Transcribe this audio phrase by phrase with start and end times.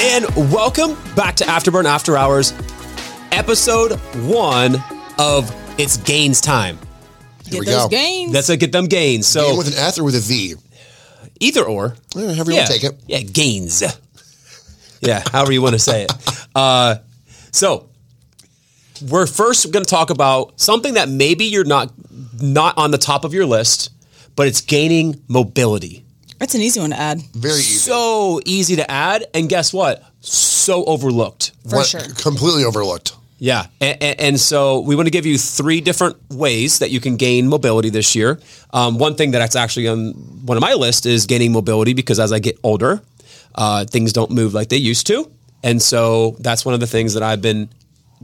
[0.00, 2.52] And welcome back to Afterburn After Hours,
[3.32, 3.98] episode
[4.28, 4.76] one
[5.18, 6.78] of It's Gains Time.
[7.50, 7.88] Get we those go.
[7.88, 8.32] gains.
[8.32, 9.26] That's a get them gains.
[9.26, 10.54] So Gain with an S or with a V?
[11.40, 11.96] either or.
[12.16, 12.94] Eh, However you yeah, want to take it.
[13.08, 13.82] Yeah, gains.
[15.00, 16.12] Yeah, however you want to say it.
[16.54, 16.96] Uh,
[17.50, 17.88] so
[19.10, 21.92] we're first going to talk about something that maybe you're not
[22.40, 23.90] not on the top of your list,
[24.36, 26.03] but it's gaining mobility.
[26.44, 27.22] That's an easy one to add.
[27.32, 27.78] Very easy.
[27.78, 30.04] So easy to add, and guess what?
[30.20, 31.52] So overlooked.
[31.70, 32.02] For What- sure.
[32.18, 33.14] Completely overlooked.
[33.38, 37.16] Yeah, and, and so we want to give you three different ways that you can
[37.16, 38.38] gain mobility this year.
[38.74, 40.10] Um, one thing that's actually on
[40.44, 43.00] one of my list is gaining mobility because as I get older,
[43.54, 45.30] uh, things don't move like they used to,
[45.62, 47.70] and so that's one of the things that I've been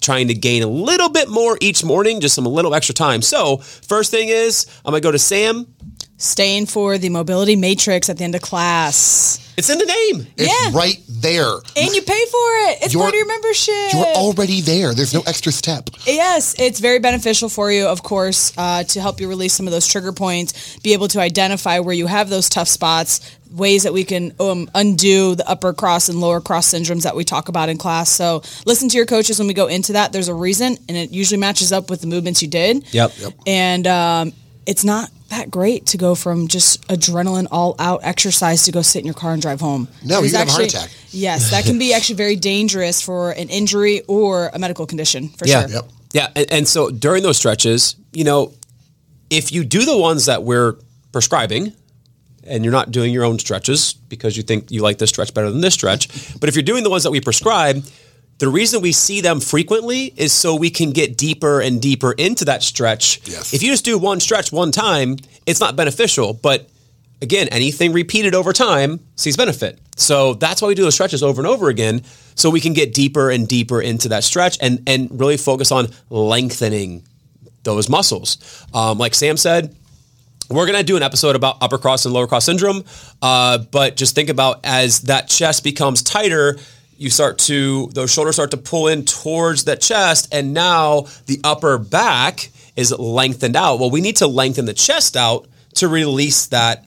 [0.00, 3.22] trying to gain a little bit more each morning, just some a little extra time.
[3.22, 5.66] So first thing is I'm gonna go to Sam.
[6.24, 9.38] Staying for the mobility matrix at the end of class.
[9.58, 10.26] It's in the name.
[10.38, 10.70] It's Yeah.
[10.76, 11.52] right there.
[11.76, 12.78] And you pay for it.
[12.82, 13.92] It's You're- part of your membership.
[13.92, 14.94] You're already there.
[14.94, 15.90] There's no extra step.
[16.06, 19.72] Yes, it's very beneficial for you, of course, uh, to help you release some of
[19.74, 23.20] those trigger points, be able to identify where you have those tough spots,
[23.54, 27.22] ways that we can um, undo the upper cross and lower cross syndromes that we
[27.22, 28.08] talk about in class.
[28.10, 30.10] So listen to your coaches when we go into that.
[30.12, 32.82] There's a reason, and it usually matches up with the movements you did.
[32.92, 33.12] Yep.
[33.20, 33.32] Yep.
[33.46, 34.32] And um,
[34.66, 39.00] it's not that great to go from just adrenaline all out exercise to go sit
[39.00, 39.88] in your car and drive home.
[40.04, 40.90] No, It is you have a heart attack.
[41.10, 45.46] Yes, that can be actually very dangerous for an injury or a medical condition for
[45.46, 45.62] Yeah.
[45.66, 45.76] sure.
[45.76, 45.84] Yep.
[46.12, 46.28] Yeah.
[46.36, 48.52] And, and so during those stretches, you know,
[49.30, 50.76] if you do the ones that we're
[51.12, 51.72] prescribing
[52.46, 55.50] and you're not doing your own stretches because you think you like this stretch better
[55.50, 57.84] than this stretch, but if you're doing the ones that we prescribe,
[58.38, 62.44] the reason we see them frequently is so we can get deeper and deeper into
[62.46, 63.20] that stretch.
[63.28, 63.54] Yes.
[63.54, 66.32] If you just do one stretch one time, it's not beneficial.
[66.32, 66.68] But
[67.22, 69.78] again, anything repeated over time sees benefit.
[69.96, 72.02] So that's why we do those stretches over and over again,
[72.34, 75.88] so we can get deeper and deeper into that stretch and and really focus on
[76.10, 77.04] lengthening
[77.62, 78.66] those muscles.
[78.74, 79.74] Um, like Sam said,
[80.50, 82.84] we're going to do an episode about upper cross and lower cross syndrome.
[83.22, 86.58] Uh, but just think about as that chest becomes tighter,
[87.04, 90.28] you start to, those shoulders start to pull in towards that chest.
[90.32, 93.78] And now the upper back is lengthened out.
[93.78, 96.86] Well, we need to lengthen the chest out to release that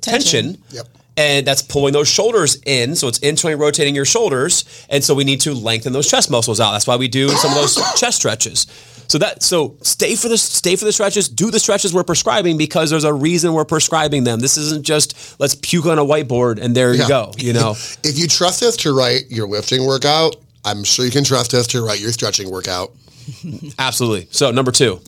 [0.00, 0.54] tension.
[0.54, 0.64] Tension.
[0.70, 0.86] Yep.
[1.16, 2.94] And that's pulling those shoulders in.
[2.94, 4.64] So it's internally rotating your shoulders.
[4.88, 6.72] And so we need to lengthen those chest muscles out.
[6.72, 8.66] That's why we do some of those chest stretches.
[9.08, 12.58] So that so stay for the stay for the stretches, do the stretches we're prescribing
[12.58, 14.38] because there's a reason we're prescribing them.
[14.38, 17.32] This isn't just let's puke on a whiteboard and there you go.
[17.36, 17.74] You know.
[18.04, 21.66] If you trust us to write your lifting workout, I'm sure you can trust us
[21.68, 22.92] to write your stretching workout.
[23.78, 24.28] Absolutely.
[24.30, 25.00] So number two.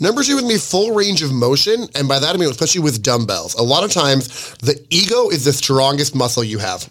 [0.00, 3.02] Number two would be full range of motion, and by that I mean especially with
[3.02, 3.54] dumbbells.
[3.54, 6.88] A lot of times, the ego is the strongest muscle you have.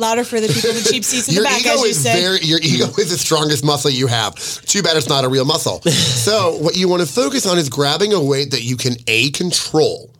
[0.00, 1.86] Louder for the people in the cheap seats in Your the back, ego as you
[1.86, 2.20] is said.
[2.20, 4.34] very your ego is the strongest muscle you have.
[4.34, 5.80] Too bad it's not a real muscle.
[5.82, 9.30] so what you want to focus on is grabbing a weight that you can a
[9.30, 10.10] control.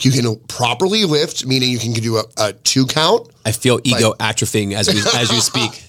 [0.00, 3.28] You can properly lift, meaning you can do a, a two count.
[3.44, 5.84] I feel ego atrophying as we as you speak.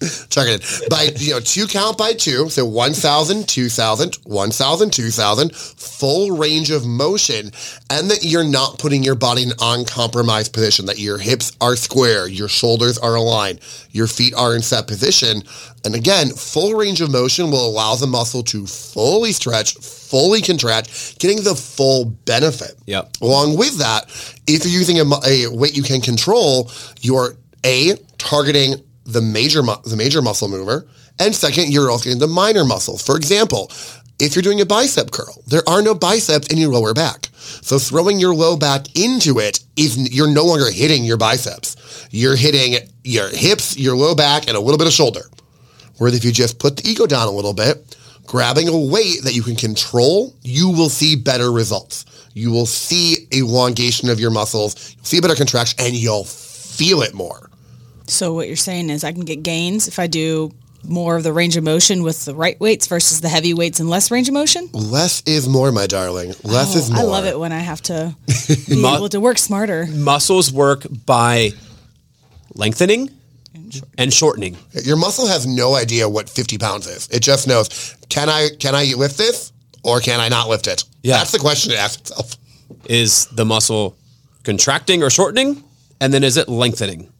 [0.00, 0.88] Check it in.
[0.88, 6.86] By you know, two count by two, so 1,000, 2,000, 1,000, 2,000, full range of
[6.86, 7.50] motion,
[7.90, 11.74] and that you're not putting your body in an uncompromised position, that your hips are
[11.74, 13.60] square, your shoulders are aligned,
[13.90, 15.42] your feet are in set position.
[15.84, 21.18] And again, full range of motion will allow the muscle to fully stretch, fully contract,
[21.18, 22.72] getting the full benefit.
[22.86, 23.16] Yep.
[23.20, 24.04] Along with that,
[24.46, 26.70] if you're using a, a weight you can control,
[27.00, 28.74] you're a targeting
[29.08, 30.86] the major mu- the major muscle mover,
[31.18, 33.02] and second, you're also getting the minor muscles.
[33.02, 33.70] For example,
[34.20, 37.28] if you're doing a bicep curl, there are no biceps in your lower back.
[37.32, 41.76] So throwing your low back into it is you're no longer hitting your biceps.
[42.10, 45.22] You're hitting your hips, your low back, and a little bit of shoulder.
[45.98, 47.96] Whereas if you just put the ego down a little bit,
[48.26, 52.04] grabbing a weight that you can control, you will see better results.
[52.34, 57.14] You will see elongation of your muscles, you'll see better contraction, and you'll feel it
[57.14, 57.50] more.
[58.08, 60.52] So what you're saying is I can get gains if I do
[60.84, 63.90] more of the range of motion with the right weights versus the heavy weights and
[63.90, 64.68] less range of motion.
[64.72, 66.34] Less is more, my darling.
[66.44, 67.00] Less Oh, is more.
[67.00, 68.16] I love it when I have to
[68.68, 69.86] be Mu- able to work smarter.
[69.90, 71.50] Muscles work by
[72.54, 73.10] lengthening
[73.98, 74.56] and shortening.
[74.84, 77.08] Your muscle has no idea what 50 pounds is.
[77.08, 79.52] It just knows, can I can I lift this
[79.82, 80.84] or can I not lift it?
[81.02, 81.18] Yeah.
[81.18, 82.36] That's the question it asks itself.
[82.88, 83.96] Is the muscle
[84.44, 85.62] contracting or shortening?
[86.00, 87.12] And then is it lengthening?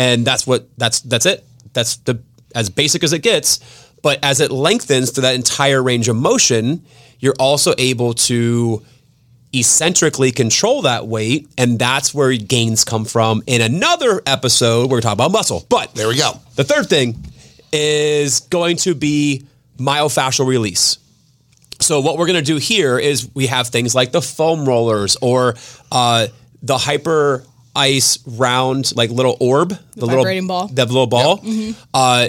[0.00, 1.44] And that's what that's that's it.
[1.74, 2.20] That's the
[2.54, 3.60] as basic as it gets.
[4.02, 6.84] But as it lengthens to that entire range of motion,
[7.18, 8.82] you're also able to
[9.54, 13.42] eccentrically control that weight, and that's where gains come from.
[13.46, 15.66] In another episode, we're talking about muscle.
[15.68, 16.32] But There we go.
[16.54, 17.22] the third thing
[17.72, 19.44] is going to be
[19.76, 20.96] myofascial release.
[21.80, 25.16] So what we're going to do here is we have things like the foam rollers
[25.20, 25.56] or
[25.92, 26.28] uh,
[26.62, 27.44] the hyper
[27.74, 30.68] ice round like little orb, the, little vibrating ball.
[30.68, 31.40] the little ball.
[31.94, 32.28] Uh,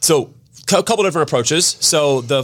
[0.00, 0.32] so
[0.72, 1.66] a couple different approaches.
[1.80, 2.42] So the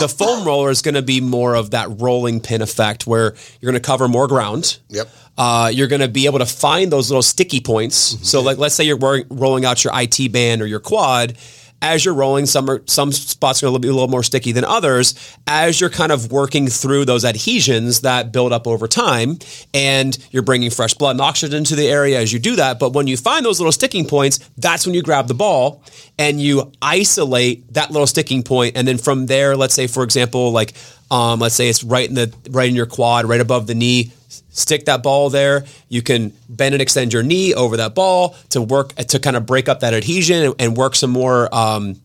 [0.00, 3.70] the foam roller is going to be more of that rolling pin effect where you're
[3.72, 4.78] going to cover more ground.
[4.88, 5.08] Yep.
[5.38, 7.96] Uh, you're going to be able to find those little sticky points.
[8.28, 11.36] So, like, let's say you're rolling out your IT band or your quad.
[11.82, 14.52] As you're rolling, some are, some spots are going to be a little more sticky
[14.52, 15.14] than others.
[15.48, 19.38] As you're kind of working through those adhesions that build up over time,
[19.74, 22.78] and you're bringing fresh blood and oxygen to the area as you do that.
[22.78, 25.82] But when you find those little sticking points, that's when you grab the ball
[26.18, 30.52] and you isolate that little sticking point, and then from there, let's say, for example,
[30.52, 30.74] like
[31.10, 34.12] um, let's say it's right in the right in your quad, right above the knee
[34.50, 35.64] stick that ball there.
[35.88, 39.46] You can bend and extend your knee over that ball to work to kind of
[39.46, 42.00] break up that adhesion and, and work some more um,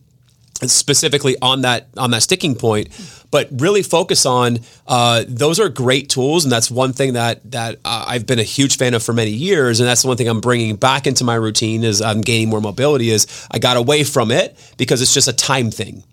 [0.64, 2.90] specifically on that on that sticking point.
[3.30, 7.80] But really focus on uh, those are great tools, and that's one thing that that
[7.84, 10.30] uh, I've been a huge fan of for many years, and that's the one thing
[10.30, 13.10] I'm bringing back into my routine as I'm gaining more mobility.
[13.10, 16.04] Is I got away from it because it's just a time thing,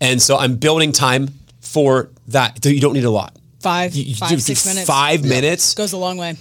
[0.00, 1.28] and so I'm building time
[1.60, 2.64] for that.
[2.64, 4.86] You don't need a lot Five, you five, do six minutes.
[4.86, 6.36] Five minutes, Goes a long way.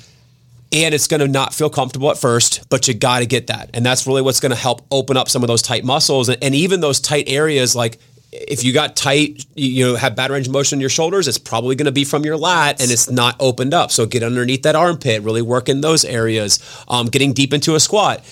[0.72, 3.70] and it's going to not feel comfortable at first, but you got to get that,
[3.74, 6.42] and that's really what's going to help open up some of those tight muscles, and,
[6.44, 7.76] and even those tight areas.
[7.76, 8.00] Like
[8.32, 11.28] if you got tight, you, you know, have bad range of motion in your shoulders,
[11.28, 13.92] it's probably going to be from your lat, and it's not opened up.
[13.92, 16.60] So get underneath that armpit, really work in those areas.
[16.88, 18.24] Um, getting deep into a squat,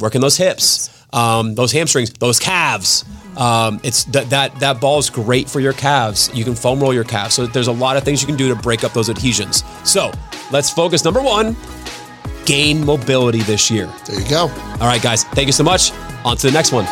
[0.00, 3.04] working those hips, um, those hamstrings, those calves.
[3.36, 6.30] Um, it's that that that ball is great for your calves.
[6.34, 7.34] You can foam roll your calves.
[7.34, 9.64] So there's a lot of things you can do to break up those adhesions.
[9.84, 10.12] So
[10.50, 11.04] let's focus.
[11.04, 11.56] Number one,
[12.44, 13.86] gain mobility this year.
[14.06, 14.48] There you go.
[14.48, 15.24] All right, guys.
[15.24, 15.92] Thank you so much.
[16.24, 16.86] On to the next one.